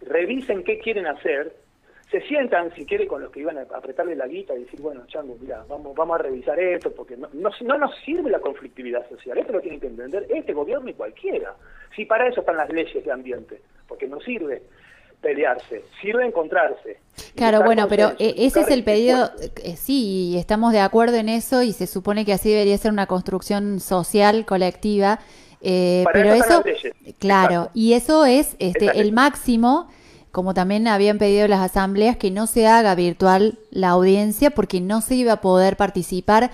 revisen 0.00 0.62
qué 0.62 0.78
quieren 0.78 1.06
hacer, 1.06 1.52
se 2.10 2.20
sientan, 2.22 2.72
si 2.74 2.86
quiere, 2.86 3.08
con 3.08 3.22
los 3.22 3.32
que 3.32 3.40
iban 3.40 3.58
a 3.58 3.62
apretarle 3.62 4.14
la 4.14 4.28
guita 4.28 4.54
y 4.54 4.64
decir, 4.64 4.80
bueno, 4.80 5.04
Chango, 5.06 5.36
mira, 5.40 5.64
vamos, 5.68 5.96
vamos 5.96 6.20
a 6.20 6.22
revisar 6.22 6.58
esto, 6.60 6.92
porque 6.94 7.16
no, 7.16 7.28
no, 7.32 7.50
no, 7.62 7.78
nos 7.78 7.96
sirve 8.04 8.30
la 8.30 8.38
conflictividad 8.38 9.08
social, 9.08 9.38
esto 9.38 9.52
lo 9.52 9.60
tienen 9.60 9.80
que 9.80 9.88
entender 9.88 10.26
este 10.28 10.52
gobierno 10.52 10.88
y 10.88 10.94
cualquiera. 10.94 11.54
Si 11.96 12.04
para 12.04 12.28
eso 12.28 12.40
están 12.40 12.58
las 12.58 12.70
leyes 12.70 13.04
de 13.04 13.10
ambiente, 13.10 13.60
porque 13.88 14.06
no 14.06 14.20
sirve 14.20 14.62
pelearse, 15.24 15.82
sirve 16.00 16.26
encontrarse. 16.26 16.98
Claro, 17.34 17.62
bueno, 17.62 17.88
pero 17.88 18.12
eh, 18.18 18.34
ese 18.38 18.60
es 18.60 18.68
el 18.68 18.84
pedido, 18.84 19.30
eh, 19.62 19.76
sí, 19.76 20.36
estamos 20.36 20.72
de 20.72 20.80
acuerdo 20.80 21.16
en 21.16 21.28
eso 21.28 21.62
y 21.62 21.72
se 21.72 21.86
supone 21.86 22.24
que 22.24 22.34
así 22.34 22.50
debería 22.50 22.76
ser 22.76 22.92
una 22.92 23.06
construcción 23.06 23.80
social 23.80 24.44
colectiva, 24.44 25.20
eh, 25.62 26.04
pero 26.12 26.34
eso, 26.34 26.62
claro, 27.18 27.70
y 27.72 27.94
eso 27.94 28.26
es 28.26 28.54
este 28.58 29.00
el 29.00 29.12
máximo 29.12 29.88
como 30.34 30.52
también 30.52 30.88
habían 30.88 31.18
pedido 31.18 31.46
las 31.46 31.60
asambleas 31.60 32.16
que 32.16 32.32
no 32.32 32.48
se 32.48 32.66
haga 32.66 32.96
virtual 32.96 33.56
la 33.70 33.90
audiencia 33.90 34.50
porque 34.50 34.80
no 34.80 35.00
se 35.00 35.14
iba 35.14 35.34
a 35.34 35.40
poder 35.40 35.76
participar 35.76 36.50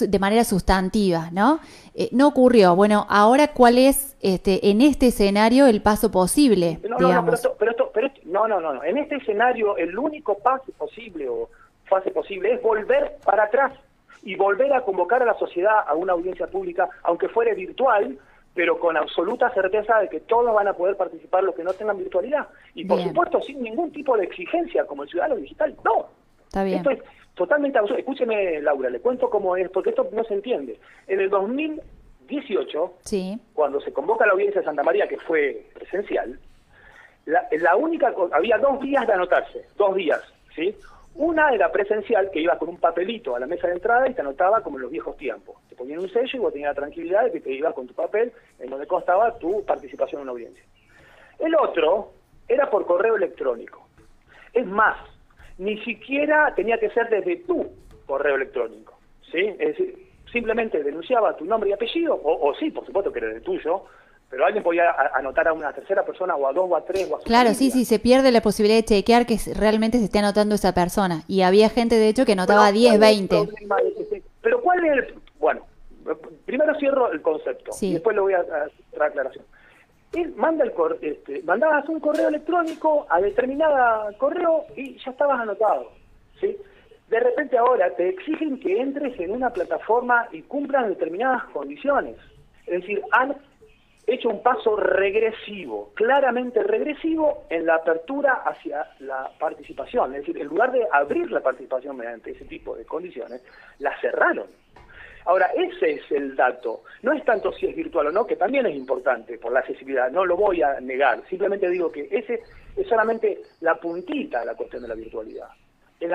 de 0.00 0.18
manera 0.18 0.44
sustantiva, 0.44 1.30
¿no? 1.32 1.58
Eh, 1.94 2.10
no 2.12 2.28
ocurrió. 2.28 2.76
Bueno, 2.76 3.06
ahora 3.08 3.54
cuál 3.54 3.78
es 3.78 4.18
este 4.20 4.68
en 4.68 4.82
este 4.82 5.06
escenario 5.06 5.66
el 5.66 5.80
paso 5.80 6.10
posible, 6.10 6.78
no, 6.86 6.98
No, 6.98 7.24
pero, 7.58 7.90
pero, 7.94 8.10
no, 8.26 8.46
no, 8.46 8.60
no, 8.60 8.74
no. 8.74 8.84
En 8.84 8.98
este 8.98 9.16
escenario 9.16 9.78
el 9.78 9.98
único 9.98 10.36
paso 10.36 10.70
posible 10.76 11.26
o 11.30 11.48
fase 11.86 12.10
posible 12.10 12.52
es 12.52 12.62
volver 12.62 13.16
para 13.24 13.44
atrás 13.44 13.72
y 14.22 14.36
volver 14.36 14.74
a 14.74 14.82
convocar 14.82 15.22
a 15.22 15.24
la 15.24 15.38
sociedad 15.38 15.84
a 15.88 15.94
una 15.94 16.12
audiencia 16.12 16.48
pública, 16.48 16.86
aunque 17.02 17.30
fuere 17.30 17.54
virtual, 17.54 18.18
pero 18.54 18.78
con 18.78 18.96
absoluta 18.96 19.52
certeza 19.54 19.98
de 20.00 20.08
que 20.08 20.20
todos 20.20 20.54
van 20.54 20.68
a 20.68 20.74
poder 20.74 20.96
participar 20.96 21.42
los 21.42 21.54
que 21.54 21.64
no 21.64 21.72
tengan 21.72 21.98
virtualidad. 21.98 22.48
Y 22.74 22.84
por 22.84 23.02
supuesto, 23.02 23.40
sin 23.40 23.62
ningún 23.62 23.90
tipo 23.92 24.16
de 24.16 24.24
exigencia 24.24 24.84
como 24.84 25.04
el 25.04 25.08
ciudadano 25.08 25.36
digital. 25.36 25.74
No. 25.84 26.08
Está 26.44 26.64
bien. 26.64 26.78
Esto 26.78 26.90
es 26.90 27.00
totalmente 27.34 27.78
absurdo. 27.78 27.98
Escúcheme, 27.98 28.60
Laura, 28.60 28.90
le 28.90 29.00
cuento 29.00 29.30
cómo 29.30 29.56
es, 29.56 29.70
porque 29.70 29.90
esto 29.90 30.08
no 30.12 30.22
se 30.24 30.34
entiende. 30.34 30.78
En 31.06 31.20
el 31.20 31.30
2018, 31.30 32.94
sí. 33.04 33.40
cuando 33.54 33.80
se 33.80 33.92
convoca 33.92 34.26
la 34.26 34.32
audiencia 34.32 34.60
de 34.60 34.66
Santa 34.66 34.82
María, 34.82 35.08
que 35.08 35.16
fue 35.18 35.66
presencial, 35.72 36.38
la, 37.24 37.46
la 37.52 37.76
única, 37.76 38.12
había 38.32 38.58
dos 38.58 38.80
días 38.80 39.06
de 39.06 39.12
anotarse, 39.14 39.64
dos 39.76 39.94
días, 39.94 40.20
¿sí? 40.54 40.74
Una 41.14 41.52
era 41.52 41.70
presencial, 41.70 42.30
que 42.30 42.40
iba 42.40 42.58
con 42.58 42.70
un 42.70 42.78
papelito 42.78 43.36
a 43.36 43.40
la 43.40 43.46
mesa 43.46 43.66
de 43.66 43.74
entrada 43.74 44.08
y 44.08 44.14
te 44.14 44.22
anotaba 44.22 44.62
como 44.62 44.78
en 44.78 44.82
los 44.82 44.90
viejos 44.90 45.16
tiempos. 45.16 45.56
Te 45.68 45.76
ponían 45.76 46.00
un 46.00 46.08
sello 46.08 46.30
y 46.32 46.38
vos 46.38 46.52
tenías 46.52 46.70
la 46.70 46.80
tranquilidad 46.80 47.24
de 47.24 47.32
que 47.32 47.40
te 47.40 47.52
ibas 47.52 47.74
con 47.74 47.86
tu 47.86 47.94
papel 47.94 48.32
en 48.58 48.70
donde 48.70 48.86
constaba 48.86 49.36
tu 49.38 49.64
participación 49.64 50.20
en 50.20 50.22
una 50.22 50.32
audiencia. 50.32 50.64
El 51.38 51.54
otro 51.54 52.12
era 52.48 52.70
por 52.70 52.86
correo 52.86 53.16
electrónico. 53.16 53.86
Es 54.54 54.66
más, 54.66 54.96
ni 55.58 55.78
siquiera 55.84 56.54
tenía 56.54 56.78
que 56.78 56.90
ser 56.90 57.08
desde 57.10 57.36
tu 57.36 57.70
correo 58.06 58.36
electrónico. 58.36 58.98
¿sí? 59.30 59.38
Es 59.38 59.58
decir, 59.58 59.94
simplemente 60.32 60.82
denunciaba 60.82 61.36
tu 61.36 61.44
nombre 61.44 61.70
y 61.70 61.72
apellido, 61.74 62.14
o, 62.14 62.48
o 62.48 62.54
sí, 62.54 62.70
por 62.70 62.86
supuesto 62.86 63.12
que 63.12 63.18
era 63.18 63.28
de 63.28 63.40
tuyo, 63.40 63.84
pero 64.32 64.46
alguien 64.46 64.64
podía 64.64 64.84
anotar 65.12 65.46
a 65.46 65.52
una 65.52 65.74
tercera 65.74 66.06
persona 66.06 66.34
o 66.34 66.48
a 66.48 66.54
dos 66.54 66.64
o 66.66 66.74
a 66.74 66.82
tres 66.82 67.06
o 67.10 67.16
a 67.16 67.20
Claro, 67.20 67.52
sí, 67.52 67.70
sí, 67.70 67.84
se 67.84 67.98
pierde 67.98 68.32
la 68.32 68.40
posibilidad 68.40 68.78
de 68.78 68.84
chequear 68.84 69.26
que 69.26 69.36
realmente 69.54 69.98
se 69.98 70.04
esté 70.04 70.20
anotando 70.20 70.54
esa 70.54 70.72
persona. 70.72 71.22
Y 71.28 71.42
había 71.42 71.68
gente, 71.68 71.96
de 71.96 72.08
hecho, 72.08 72.24
que 72.24 72.32
anotaba 72.32 72.72
10, 72.72 72.98
20. 72.98 73.36
Pero 74.40 74.62
¿cuál 74.62 74.86
es 74.86 74.92
el...? 74.92 75.14
Bueno, 75.38 75.66
primero 76.46 76.74
cierro 76.78 77.12
el 77.12 77.20
concepto 77.20 77.72
y 77.82 77.92
después 77.92 78.16
le 78.16 78.22
voy 78.22 78.32
a 78.32 78.38
hacer 78.38 78.72
la 78.96 79.04
aclaración. 79.04 79.44
Él 80.14 80.32
manda 80.34 80.64
el 80.64 80.72
este, 81.02 81.42
mandabas 81.42 81.86
un 81.90 82.00
correo 82.00 82.28
electrónico 82.28 83.06
a 83.10 83.20
determinada 83.20 84.16
correo 84.16 84.64
y 84.74 84.96
ya 84.96 85.10
estabas 85.10 85.40
anotado, 85.40 85.90
¿sí? 86.40 86.56
De 87.10 87.20
repente 87.20 87.58
ahora 87.58 87.94
te 87.96 88.08
exigen 88.08 88.58
que 88.60 88.80
entres 88.80 89.20
en 89.20 89.32
una 89.32 89.50
plataforma 89.50 90.26
y 90.32 90.40
cumplan 90.40 90.88
determinadas 90.88 91.44
condiciones. 91.52 92.16
Es 92.66 92.80
decir, 92.80 93.02
han 93.10 93.36
hecho 94.12 94.28
un 94.28 94.42
paso 94.42 94.76
regresivo, 94.76 95.92
claramente 95.94 96.62
regresivo 96.62 97.44
en 97.50 97.66
la 97.66 97.76
apertura 97.76 98.42
hacia 98.44 98.86
la 99.00 99.30
participación. 99.38 100.14
Es 100.14 100.20
decir, 100.20 100.38
en 100.38 100.48
lugar 100.48 100.72
de 100.72 100.86
abrir 100.90 101.30
la 101.30 101.40
participación 101.40 101.96
mediante 101.96 102.30
ese 102.30 102.44
tipo 102.44 102.76
de 102.76 102.84
condiciones, 102.84 103.42
la 103.78 103.98
cerraron. 104.00 104.46
Ahora, 105.24 105.50
ese 105.54 105.92
es 105.92 106.10
el 106.10 106.34
dato. 106.34 106.82
No 107.02 107.12
es 107.12 107.24
tanto 107.24 107.52
si 107.52 107.66
es 107.66 107.76
virtual 107.76 108.08
o 108.08 108.12
no, 108.12 108.26
que 108.26 108.36
también 108.36 108.66
es 108.66 108.74
importante 108.74 109.38
por 109.38 109.52
la 109.52 109.60
accesibilidad, 109.60 110.10
no 110.10 110.24
lo 110.24 110.36
voy 110.36 110.62
a 110.62 110.80
negar. 110.80 111.22
Simplemente 111.28 111.68
digo 111.70 111.92
que 111.92 112.08
ese 112.10 112.40
es 112.76 112.88
solamente 112.88 113.40
la 113.60 113.76
puntita 113.76 114.40
de 114.40 114.46
la 114.46 114.54
cuestión 114.54 114.82
de 114.82 114.88
la 114.88 114.94
virtualidad. 114.94 115.48
Es, 116.00 116.10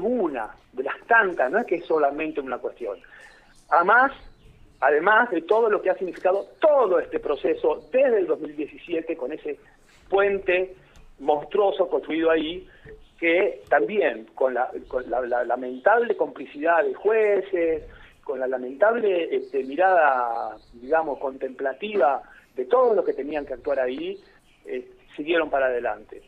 una 0.00 0.50
de 0.72 0.82
las 0.82 0.98
tantas, 1.06 1.50
no 1.50 1.60
es 1.60 1.66
que 1.66 1.76
es 1.76 1.86
solamente 1.86 2.40
una 2.40 2.58
cuestión. 2.58 2.98
Además, 3.70 4.10
además 4.84 5.30
de 5.30 5.42
todo 5.42 5.70
lo 5.70 5.80
que 5.80 5.90
ha 5.90 5.96
significado 5.96 6.46
todo 6.60 6.98
este 6.98 7.18
proceso 7.18 7.88
desde 7.90 8.18
el 8.18 8.26
2017 8.26 9.16
con 9.16 9.32
ese 9.32 9.58
puente 10.10 10.74
monstruoso 11.20 11.88
construido 11.88 12.30
ahí, 12.30 12.68
que 13.18 13.62
también 13.68 14.26
con 14.34 14.52
la, 14.52 14.70
la 15.08 15.44
lamentable 15.44 16.16
complicidad 16.16 16.84
de 16.84 16.92
jueces, 16.92 17.84
con 18.24 18.40
la 18.40 18.46
lamentable 18.46 19.34
este, 19.34 19.64
mirada, 19.64 20.56
digamos, 20.74 21.18
contemplativa 21.18 22.22
de 22.54 22.66
todos 22.66 22.94
los 22.94 23.04
que 23.04 23.14
tenían 23.14 23.46
que 23.46 23.54
actuar 23.54 23.80
ahí, 23.80 24.18
eh, 24.66 24.86
siguieron 25.16 25.48
para 25.48 25.66
adelante. 25.66 26.22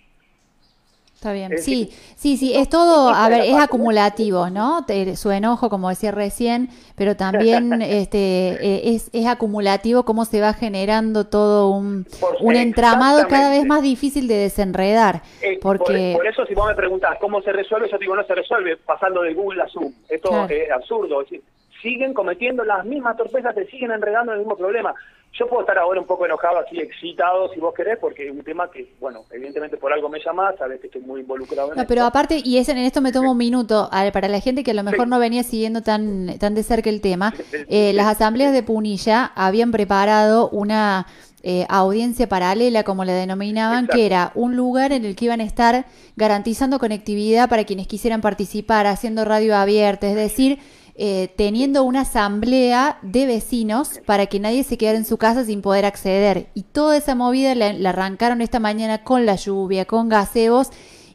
Está 1.16 1.32
bien, 1.32 1.56
sí, 1.56 1.88
sí, 2.14 2.36
sí, 2.36 2.54
es 2.54 2.68
todo, 2.68 3.08
a 3.08 3.30
ver, 3.30 3.46
es 3.46 3.56
acumulativo, 3.56 4.50
¿no? 4.50 4.84
Su 5.16 5.30
enojo, 5.30 5.70
como 5.70 5.88
decía 5.88 6.10
recién, 6.10 6.68
pero 6.94 7.16
también 7.16 7.72
este, 7.80 8.18
e, 8.18 8.94
es, 8.94 9.08
es 9.14 9.26
acumulativo 9.26 10.04
cómo 10.04 10.26
se 10.26 10.42
va 10.42 10.52
generando 10.52 11.24
todo 11.24 11.70
un, 11.70 12.06
un 12.40 12.56
entramado 12.56 13.26
cada 13.28 13.48
vez 13.48 13.64
más 13.64 13.82
difícil 13.82 14.28
de 14.28 14.34
desenredar. 14.34 15.22
Eh, 15.40 15.58
porque... 15.62 16.12
Por, 16.14 16.26
eso 16.26 16.44
si 16.44 16.54
vos 16.54 16.66
me 16.68 16.74
preguntas 16.74 17.16
cómo 17.18 17.40
se 17.40 17.50
resuelve, 17.50 17.88
yo 17.90 17.96
digo, 17.96 18.14
no 18.14 18.22
se 18.26 18.34
resuelve 18.34 18.76
pasando 18.76 19.22
de 19.22 19.32
Google 19.32 19.62
a 19.62 19.68
Zoom. 19.68 19.94
Esto 20.10 20.46
es 20.50 20.70
absurdo. 20.70 21.22
Es 21.22 21.30
decir, 21.30 21.44
siguen 21.86 22.14
cometiendo 22.14 22.64
las 22.64 22.84
mismas 22.84 23.16
torpezas, 23.16 23.54
se 23.54 23.66
siguen 23.66 23.92
enredando 23.92 24.32
en 24.32 24.38
el 24.38 24.44
mismo 24.44 24.56
problema. 24.56 24.92
Yo 25.38 25.46
puedo 25.46 25.60
estar 25.60 25.78
ahora 25.78 26.00
un 26.00 26.06
poco 26.06 26.24
enojado, 26.24 26.58
así 26.58 26.78
excitado, 26.78 27.52
si 27.52 27.60
vos 27.60 27.74
querés, 27.74 27.98
porque 27.98 28.26
es 28.26 28.32
un 28.32 28.42
tema 28.42 28.70
que, 28.70 28.92
bueno, 28.98 29.24
evidentemente 29.30 29.76
por 29.76 29.92
algo 29.92 30.08
me 30.08 30.18
llamás, 30.18 30.56
sabes 30.58 30.80
que 30.80 30.86
estoy 30.86 31.02
muy 31.02 31.20
involucrado 31.20 31.72
en 31.72 31.78
no, 31.78 31.86
Pero 31.86 32.04
aparte, 32.04 32.40
y 32.42 32.56
en 32.56 32.78
esto 32.78 33.00
me 33.00 33.12
tomo 33.12 33.32
un 33.32 33.38
minuto, 33.38 33.88
para 34.12 34.28
la 34.28 34.40
gente 34.40 34.64
que 34.64 34.72
a 34.72 34.74
lo 34.74 34.82
mejor 34.82 35.06
no 35.06 35.20
venía 35.20 35.42
siguiendo 35.42 35.82
tan, 35.82 36.38
tan 36.38 36.54
de 36.54 36.62
cerca 36.62 36.90
el 36.90 37.00
tema, 37.00 37.34
eh, 37.68 37.92
las 37.92 38.06
asambleas 38.06 38.52
de 38.52 38.62
Punilla 38.62 39.30
habían 39.36 39.70
preparado 39.70 40.48
una 40.48 41.06
eh, 41.42 41.66
audiencia 41.68 42.28
paralela, 42.28 42.82
como 42.82 43.04
la 43.04 43.12
denominaban, 43.12 43.86
que 43.86 44.06
era 44.06 44.32
un 44.34 44.56
lugar 44.56 44.92
en 44.92 45.04
el 45.04 45.14
que 45.14 45.26
iban 45.26 45.40
a 45.40 45.44
estar 45.44 45.84
garantizando 46.16 46.78
conectividad 46.78 47.48
para 47.48 47.64
quienes 47.64 47.86
quisieran 47.86 48.22
participar, 48.22 48.86
haciendo 48.86 49.24
radio 49.24 49.54
abierta, 49.54 50.08
es 50.08 50.16
decir, 50.16 50.58
eh, 50.98 51.28
teniendo 51.36 51.82
una 51.82 52.00
asamblea 52.00 52.98
de 53.02 53.26
vecinos 53.26 54.00
para 54.06 54.24
que 54.24 54.40
nadie 54.40 54.64
se 54.64 54.78
quedara 54.78 54.96
en 54.96 55.04
su 55.04 55.18
casa 55.18 55.44
sin 55.44 55.60
poder 55.60 55.84
acceder. 55.84 56.46
Y 56.54 56.62
toda 56.62 56.96
esa 56.96 57.14
movida 57.14 57.54
la, 57.54 57.90
arrancaron 57.90 58.40
esta 58.40 58.60
mañana 58.60 59.04
con 59.04 59.26
la 59.26 59.34
lluvia, 59.36 59.84
con 59.84 60.08
gazebos 60.08 60.70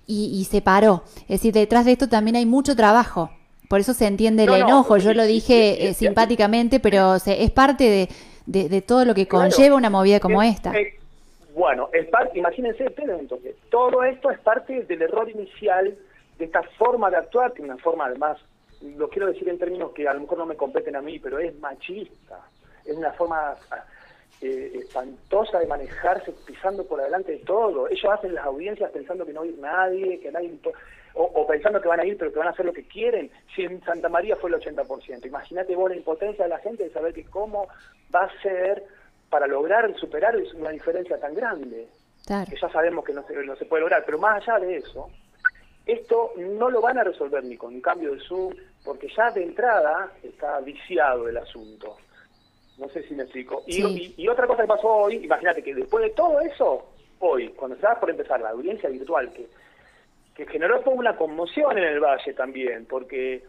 y, 0.06 0.46
se 0.52 0.62
paró. 0.62 1.02
Es 1.22 1.40
decir, 1.40 1.54
detrás 1.54 1.86
de 1.86 1.94
esto 1.94 2.08
también 2.08 2.36
hay 2.36 2.46
mucho 2.46 2.76
trabajo. 2.76 3.32
Por 3.70 3.80
eso 3.80 3.96
se 3.96 4.06
entiende 4.06 4.44
el 4.44 4.54
enojo. 4.54 4.98
Yo 4.98 5.16
lo 5.16 5.26
dije 5.26 5.88
eh, 5.88 5.94
simpáticamente, 5.96 6.80
pero 6.80 7.16
es 7.16 7.52
parte 7.52 8.08
de, 8.46 8.82
todo 8.82 9.04
lo 9.04 9.16
que 9.16 9.28
conlleva 9.28 9.76
una 9.76 9.90
movida 9.90 10.20
como 10.20 10.44
esta. 10.44 10.74
bueno, 11.56 11.90
es 11.92 12.08
parte, 12.10 12.38
imagínense 12.38 12.86
entonces, 12.98 13.56
todo 13.72 14.04
esto 14.04 14.30
es 14.30 14.38
parte 14.42 14.84
del 14.84 15.02
error 15.02 15.28
inicial 15.28 15.98
de 16.38 16.46
esta 16.46 16.62
forma 16.78 17.10
de 17.10 17.18
actuar, 17.18 17.54
que 17.54 17.64
es 17.64 17.66
una 17.68 17.78
forma 17.78 18.06
además 18.06 18.38
lo 18.82 19.10
quiero 19.10 19.28
decir 19.28 19.48
en 19.50 19.60
términos 19.60 19.92
que 19.92 20.08
a 20.08 20.14
lo 20.14 20.22
mejor 20.22 20.38
no 20.40 20.46
me 20.46 20.56
competen 20.56 20.96
a 20.96 21.02
mí, 21.02 21.20
pero 21.20 21.40
es 21.40 21.58
machista. 21.60 22.40
Es 22.86 22.96
una 22.96 23.12
forma 23.14 23.56
eh, 24.42 24.72
espantosa 24.82 25.60
de 25.60 25.68
manejarse 25.68 26.34
pisando 26.46 26.86
por 26.86 27.00
adelante 27.00 27.34
de 27.34 27.40
todo. 27.40 27.88
Ellos 27.88 28.12
hacen 28.12 28.34
las 28.34 28.46
audiencias 28.46 28.92
pensando 28.92 29.26
que 29.26 29.34
no 29.34 29.42
va 29.42 29.46
a 29.46 29.50
ir 29.50 29.60
nadie, 29.60 30.20
que 30.20 30.32
nadie 30.32 30.58
o, 31.14 31.24
o, 31.24 31.46
pensando 31.46 31.82
que 31.82 31.88
van 31.88 32.00
a 32.00 32.06
ir 32.06 32.18
pero 32.18 32.32
que 32.32 32.40
van 32.40 32.48
a 32.48 32.52
hacer 32.52 32.66
lo 32.66 32.74
que 32.74 32.88
quieren. 32.88 33.30
Si 33.56 33.64
en 33.64 33.84
Santa 33.84 34.10
María 34.10 34.36
fue 34.36 34.50
el 34.50 34.56
80%, 34.56 35.26
imagínate 35.26 35.76
vos 35.76 35.90
la 35.90 35.98
impotencia 35.98 36.46
de 36.46 36.50
la 36.50 36.60
gente 36.60 36.84
de 36.84 36.92
saber 36.92 37.14
que 37.14 37.26
cómo 37.26 37.68
va 38.14 38.24
a 38.24 38.42
ser 38.42 38.84
para 39.30 39.48
lograr 39.48 39.94
superar 39.98 40.36
una 40.56 40.72
diferencia 40.72 41.20
tan 41.20 41.34
grande. 41.34 41.88
Que 42.50 42.56
ya 42.56 42.70
sabemos 42.70 43.04
que 43.04 43.14
no 43.14 43.26
se, 43.26 43.34
no 43.46 43.56
se 43.56 43.66
puede 43.66 43.82
lograr, 43.82 44.04
pero 44.06 44.18
más 44.20 44.42
allá 44.42 44.60
de 44.60 44.78
eso, 44.78 45.10
esto 45.86 46.32
no 46.38 46.70
lo 46.70 46.82
van 46.82 46.98
a 46.98 47.04
resolver 47.04 47.44
ni 47.44 47.58
con 47.58 47.74
un 47.74 47.82
cambio 47.82 48.14
de 48.14 48.20
Zoom, 48.22 48.54
porque 48.84 49.08
ya 49.16 49.32
de 49.32 49.44
entrada 49.44 50.12
está 50.24 50.60
viciado 50.62 51.28
el 51.28 51.38
asunto. 51.38 51.98
No 52.78 52.90
sé 52.90 53.04
si 53.04 53.14
me 53.14 53.24
explico. 53.24 53.64
Y, 53.68 54.28
otra 54.28 54.48
cosa 54.48 54.64
que 54.64 54.68
pasó 54.68 54.88
hoy, 54.88 55.18
imagínate 55.18 55.62
que 55.62 55.76
después 55.76 56.04
de 56.04 56.12
todo 56.12 56.40
eso, 56.42 56.88
hoy, 57.20 57.50
cuando 57.50 57.76
estaba 57.76 58.00
por 58.00 58.10
empezar 58.10 58.42
la 58.42 58.50
audiencia 58.50 58.90
virtual, 58.90 59.32
que, 59.32 59.48
que 60.36 60.48
generó 60.48 60.80
toda 60.80 60.96
una 60.96 61.16
conmoción 61.16 61.78
en 61.78 61.84
el 61.84 62.00
Valle 62.00 62.34
también, 62.34 62.86
porque 62.88 63.44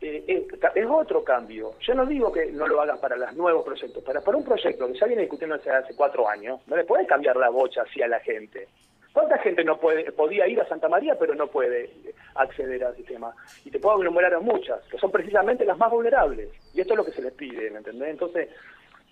eh, 0.00 0.46
es, 0.74 0.86
otro 0.86 1.24
cambio. 1.24 1.72
Yo 1.80 1.94
no 1.94 2.04
digo 2.04 2.30
que 2.30 2.52
no 2.52 2.66
lo 2.66 2.80
hagas 2.80 2.98
para 2.98 3.16
los 3.16 3.34
nuevos 3.34 3.64
proyectos, 3.64 4.02
pero 4.04 4.22
para 4.22 4.36
un 4.36 4.44
proyecto 4.44 4.86
que 4.86 4.98
ya 4.98 5.06
viene 5.06 5.22
discutiendo 5.22 5.54
hace 5.54 5.94
cuatro 5.96 6.28
años, 6.28 6.60
no 6.66 6.76
le 6.76 6.84
puedes 6.84 7.06
cambiar 7.08 7.36
la 7.36 7.48
bocha 7.48 7.82
así 7.82 8.02
a 8.02 8.08
la 8.08 8.20
gente. 8.20 8.68
¿Cuánta 9.14 9.38
gente 9.38 9.62
no 9.62 9.78
puede, 9.78 10.10
podía 10.10 10.48
ir 10.48 10.60
a 10.60 10.68
Santa 10.68 10.88
María 10.88 11.16
pero 11.16 11.36
no 11.36 11.46
puede 11.46 11.88
acceder 12.34 12.82
al 12.82 12.96
sistema? 12.96 13.32
Y 13.64 13.70
te 13.70 13.78
puedo 13.78 14.02
enumerar 14.02 14.34
a 14.34 14.40
muchas, 14.40 14.82
que 14.88 14.98
son 14.98 15.12
precisamente 15.12 15.64
las 15.64 15.78
más 15.78 15.88
vulnerables. 15.92 16.50
Y 16.74 16.80
esto 16.80 16.94
es 16.94 16.96
lo 16.96 17.04
que 17.04 17.12
se 17.12 17.22
les 17.22 17.32
pide, 17.32 17.70
¿me 17.70 17.78
entendés? 17.78 18.08
Entonces, 18.08 18.48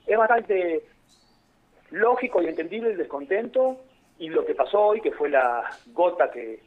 es 0.05 0.19
bastante 0.19 0.83
lógico 1.93 2.43
y 2.43 2.49
entendible 2.49 2.91
el 2.91 2.97
descontento 2.97 3.79
y 4.19 4.29
lo 4.29 4.45
que 4.45 4.57
pasó 4.57 4.87
hoy, 4.87 5.01
que 5.01 5.13
fue 5.13 5.31
la 5.31 5.71
gota 5.93 6.33
que 6.33 6.59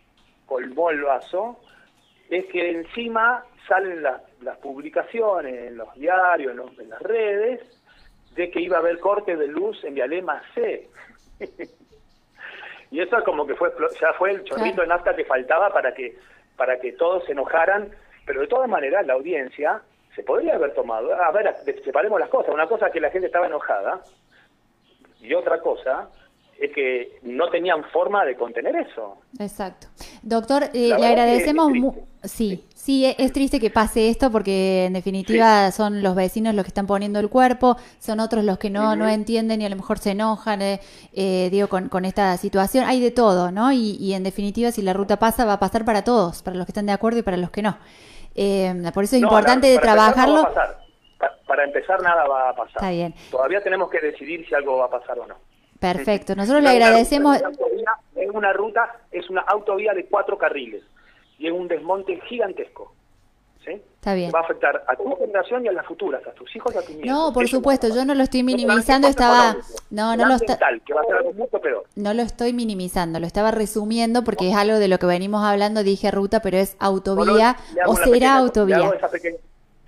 colmó 0.46 0.92
el 0.92 1.02
vaso, 1.02 1.60
es 2.30 2.46
que 2.46 2.70
encima 2.72 3.44
salen 3.68 4.02
las, 4.02 4.22
publicaciones 4.62 5.72
en 5.72 5.76
los 5.76 5.94
diarios, 5.96 6.54
en, 6.54 6.82
en, 6.82 6.90
las 6.90 7.02
redes, 7.02 7.60
de 8.34 8.50
que 8.50 8.62
iba 8.62 8.78
a 8.78 8.80
haber 8.80 8.98
corte 9.02 9.36
de 9.36 9.48
luz 9.48 9.84
en 9.84 9.96
Vialema 9.96 10.42
C. 10.54 10.88
Y 12.92 13.02
eso 13.02 13.24
como 13.24 13.46
que 13.46 13.56
fue 13.56 13.72
ya 14.00 14.14
fue 14.14 14.32
el 14.32 14.44
chorrito 14.44 14.82
de 14.82 14.88
nafta 14.88 15.16
que 15.16 15.26
faltaba 15.26 15.70
para 15.70 15.94
que 15.94 16.18
para 16.56 16.80
que 16.80 16.94
todos 16.94 17.26
se 17.26 17.34
enojaran, 17.34 17.90
pero 18.26 18.42
de 18.42 18.48
todas 18.48 18.70
maneras 18.70 19.06
la 19.06 19.14
audiencia 19.14 19.82
se 20.16 20.24
podría 20.24 20.56
haber 20.56 20.74
tomado. 20.74 21.14
A 21.14 21.32
ver, 21.32 21.54
separemos 21.84 22.20
las 22.20 22.30
cosas. 22.30 22.54
Una 22.54 22.68
cosa 22.68 22.88
es 22.88 22.94
que 22.94 23.02
la 23.02 23.10
gente 23.10 23.28
estaba 23.28 23.48
enojada 23.48 24.02
y 25.20 25.34
otra 25.34 25.60
cosa 25.60 26.10
es 26.60 26.72
que 26.74 27.20
no 27.24 27.50
tenían 27.50 27.84
forma 27.92 28.24
de 28.24 28.36
contener 28.36 28.76
eso. 28.76 29.18
Exacto. 29.40 29.88
Doctor, 30.22 30.64
eh, 30.74 30.94
le 30.98 31.06
agradecemos. 31.06 31.72
Sí, 32.24 32.66
sí, 32.74 33.06
e-, 33.06 33.16
es, 33.20 33.34
triste 33.34 33.60
que 33.60 33.70
pase 33.70 34.10
esto 34.10 34.32
porque 34.32 34.86
en 34.86 34.94
definitiva 34.94 35.72
son 35.72 36.02
los 36.02 36.16
vecinos 36.16 36.56
los 36.56 36.64
que 36.64 36.70
están 36.70 36.88
poniendo 36.88 37.20
el 37.20 37.30
cuerpo, 37.30 37.76
son 38.00 38.20
otros 38.20 38.44
los 38.46 38.58
que 38.58 38.70
no, 38.70 38.96
no 38.96 39.08
entienden 39.08 39.62
y 39.62 39.66
a 39.66 39.70
lo 39.70 39.76
mejor 39.76 40.00
se 40.00 40.12
enojan, 40.12 40.62
eh, 40.62 40.80
eh, 41.14 41.50
digo, 41.52 41.68
con, 41.68 41.90
con, 41.90 42.06
esta 42.06 42.38
situación. 42.38 42.86
Hay 42.86 43.02
de 43.02 43.12
todo, 43.12 43.52
¿no? 43.52 43.72
Y, 43.72 43.98
y, 44.00 44.14
en 44.14 44.24
definitiva, 44.24 44.72
si 44.72 44.82
la 44.82 44.94
ruta 44.94 45.18
pasa, 45.18 45.46
va 45.46 45.54
a 45.54 45.60
pasar 45.60 45.84
para 45.84 46.04
todos, 46.04 46.42
para 46.42 46.56
los 46.56 46.66
que 46.66 46.72
están 46.72 46.86
de 46.86 46.94
acuerdo 46.94 47.20
y 47.20 47.24
para 47.24 47.38
los 47.38 47.52
que 47.52 47.62
no. 47.62 47.78
por 48.94 49.04
eso 49.04 49.18
es 49.18 49.22
importante 49.22 49.68
de 49.68 49.78
trabajarlo. 49.78 50.48
para 51.46 51.64
empezar, 51.66 52.02
nada 52.02 52.26
va 52.28 52.50
a 52.50 52.56
pasar. 52.56 52.78
Está 52.78 52.92
bien. 52.92 53.14
Todavía 53.30 53.62
tenemos 53.62 53.90
que 53.90 54.00
decidir 54.00 54.48
si 54.48 54.56
algo 54.56 54.78
va 54.78 54.86
a 54.86 54.90
pasar 54.90 55.20
o 55.20 55.28
no. 55.28 55.36
Perfecto, 55.94 56.36
nosotros 56.36 56.64
le 56.64 56.70
agradecemos. 56.70 57.38
Es 58.16 58.30
una 58.32 58.54
ruta, 58.54 59.00
es 59.12 59.30
una 59.30 59.42
autovía 59.42 59.94
de 59.94 60.06
cuatro 60.06 60.38
carriles 60.38 60.84
y 61.38 61.48
es 61.48 61.54
un 61.54 61.68
desmonte 61.68 62.20
gigantesco. 62.28 62.94
¿sí? 63.64 63.72
Está 63.96 64.14
bien. 64.14 64.32
Va 64.34 64.40
a 64.40 64.44
afectar 64.44 64.84
a 64.88 64.96
tu 64.96 65.16
generación 65.18 65.66
y 65.66 65.68
a 65.68 65.72
las 65.72 65.86
futuras, 65.86 66.26
a 66.28 66.32
tus 66.32 66.56
hijos 66.56 66.74
y 66.74 66.78
a 66.78 66.82
tus 66.82 66.92
nietos. 66.92 67.12
No, 67.12 67.34
por 67.34 67.48
supuesto, 67.48 67.88
yo 67.88 68.06
no 68.06 68.14
lo 68.14 68.24
estoy 68.24 68.44
minimizando, 68.44 69.08
estaba... 69.08 69.58
No, 69.90 70.16
no 70.16 70.28
lo 70.28 70.36
No 71.96 72.14
lo 72.14 72.22
estoy 72.22 72.54
minimizando, 72.54 73.20
lo 73.20 73.28
estaba 73.28 73.52
resumiendo 73.52 74.24
porque 74.24 74.50
es 74.50 74.56
algo 74.56 74.78
de 74.78 74.88
lo 74.88 75.00
que 75.00 75.08
venimos 75.08 75.44
hablando, 75.44 75.84
dije 75.84 76.12
ruta, 76.12 76.42
pero 76.42 76.58
es 76.58 76.78
autovía 76.80 77.58
o 77.86 77.96
será 77.96 78.38
autovía. 78.38 78.78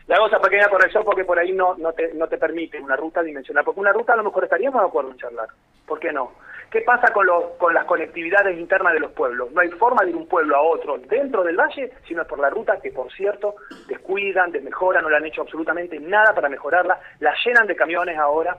Le 0.08 0.16
hago 0.16 0.28
esa 0.28 0.40
pequeña 0.40 0.70
corrección 0.70 1.04
porque 1.04 1.26
por 1.26 1.38
ahí 1.38 1.52
no, 1.52 1.76
no, 1.76 1.92
te, 1.92 2.14
no 2.14 2.28
te 2.28 2.38
permite 2.38 2.80
una 2.80 2.96
ruta 2.96 3.22
dimensional. 3.22 3.66
Porque 3.66 3.82
una 3.82 3.92
ruta 3.92 4.14
a 4.14 4.16
lo 4.16 4.24
mejor 4.24 4.46
estaríamos 4.46 4.82
de 4.82 4.88
acuerdo 4.88 5.12
en 5.12 5.18
charlar. 5.18 5.50
¿Por 5.88 6.00
qué 6.00 6.12
no? 6.12 6.34
¿Qué 6.70 6.82
pasa 6.82 7.14
con, 7.14 7.26
los, 7.26 7.52
con 7.58 7.74
las 7.74 7.86
conectividades 7.86 8.60
internas 8.60 8.94
de 8.94 9.00
los 9.00 9.14
pueblos? 9.14 9.52
No 9.54 9.62
hay 9.62 9.70
forma 9.70 10.04
de 10.04 10.10
ir 10.10 10.18
un 10.18 10.28
pueblo 10.28 10.58
a 10.58 10.62
otro 10.62 10.98
dentro 10.98 11.44
del 11.44 11.56
valle, 11.56 11.94
sino 12.06 12.26
por 12.26 12.40
la 12.40 12.50
ruta 12.50 12.80
que, 12.82 12.92
por 12.92 13.10
cierto, 13.14 13.56
descuidan, 13.88 14.52
desmejoran, 14.52 15.04
no 15.04 15.10
le 15.10 15.16
han 15.16 15.26
hecho 15.26 15.44
absolutamente 15.44 15.98
nada 16.00 16.36
para 16.36 16.50
mejorarla. 16.50 17.00
La 17.22 17.34
llenan 17.46 17.68
de 17.68 17.76
camiones 17.76 18.18
ahora, 18.18 18.58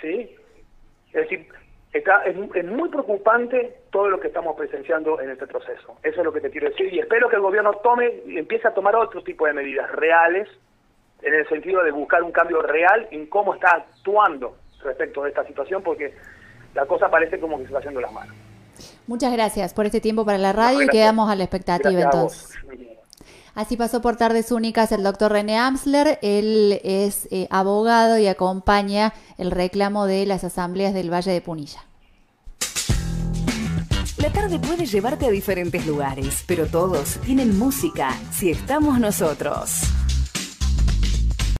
¿sí? 0.00 0.34
Es 1.08 1.12
decir, 1.12 1.46
está, 1.92 2.24
es, 2.24 2.34
es, 2.54 2.64
muy 2.64 2.88
preocupante 2.88 3.76
todo 3.90 4.08
lo 4.08 4.18
que 4.18 4.28
estamos 4.28 4.56
presenciando 4.56 5.20
en 5.20 5.28
este 5.28 5.46
proceso. 5.46 5.98
Eso 6.02 6.20
es 6.20 6.24
lo 6.24 6.32
que 6.32 6.40
te 6.40 6.50
quiero 6.50 6.70
decir 6.70 6.92
y 6.92 7.00
espero 7.00 7.28
que 7.28 7.36
el 7.36 7.42
gobierno 7.42 7.74
tome 7.82 8.22
empiece 8.28 8.66
a 8.66 8.72
tomar 8.72 8.96
otro 8.96 9.22
tipo 9.22 9.46
de 9.46 9.52
medidas 9.52 9.92
reales 9.92 10.48
en 11.20 11.34
el 11.34 11.46
sentido 11.48 11.82
de 11.84 11.90
buscar 11.90 12.22
un 12.22 12.32
cambio 12.32 12.62
real 12.62 13.08
en 13.10 13.26
cómo 13.26 13.54
está 13.54 13.72
actuando 13.72 14.56
respecto 14.82 15.22
de 15.22 15.28
esta 15.28 15.44
situación 15.44 15.82
porque 15.82 16.14
la 16.74 16.86
cosa 16.86 17.10
parece 17.10 17.38
como 17.38 17.56
que 17.56 17.62
se 17.62 17.66
está 17.68 17.78
haciendo 17.78 18.00
las 18.00 18.12
manos. 18.12 18.34
Muchas 19.06 19.32
gracias 19.32 19.74
por 19.74 19.86
este 19.86 20.00
tiempo 20.00 20.24
para 20.24 20.38
la 20.38 20.52
radio 20.52 20.82
y 20.82 20.88
quedamos 20.88 21.30
a 21.30 21.34
la 21.34 21.44
expectativa 21.44 22.00
entonces. 22.00 22.48
Así 23.54 23.76
pasó 23.76 24.00
por 24.00 24.16
Tardes 24.16 24.50
Únicas 24.50 24.92
el 24.92 25.02
doctor 25.02 25.32
René 25.32 25.58
Amsler. 25.58 26.18
Él 26.22 26.80
es 26.84 27.28
eh, 27.30 27.48
abogado 27.50 28.16
y 28.16 28.26
acompaña 28.26 29.12
el 29.36 29.50
reclamo 29.50 30.06
de 30.06 30.24
las 30.24 30.44
asambleas 30.44 30.94
del 30.94 31.12
Valle 31.12 31.32
de 31.32 31.40
Punilla. 31.42 31.84
La 34.16 34.30
tarde 34.30 34.58
puede 34.58 34.86
llevarte 34.86 35.26
a 35.26 35.30
diferentes 35.30 35.86
lugares, 35.86 36.44
pero 36.46 36.66
todos 36.66 37.18
tienen 37.26 37.58
música 37.58 38.16
si 38.30 38.50
estamos 38.50 38.98
nosotros. 38.98 39.82